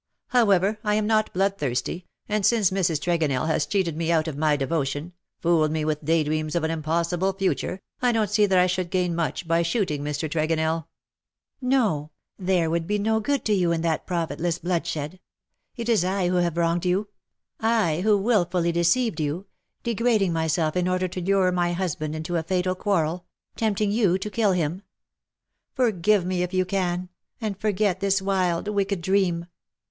[0.29, 2.99] How ever, I am not bloodthirsty, and since Mrs.
[2.99, 6.71] Tregonell has cheated me out of my devotion, fooled me with day dreams of an
[6.71, 10.27] impossible future, I don^t see that I should gain much by shooting Mr.
[10.27, 10.87] Tregonell."
[11.61, 12.09] "No,
[12.39, 15.19] there would be no good to you in that profitless bloodshed.
[15.77, 17.99] It is I who have wronged 284 cc SHE STOOD UP IN BITTER CASE^ you—
[17.99, 19.45] I who wilfully deceived you—
[19.83, 24.17] degrading my self in order to lure my husband into a fatal quarrel— tempting you
[24.17, 24.81] to kill him.
[25.75, 27.09] Forgive me, if you can—
[27.39, 29.45] and forget this wild wicked dream.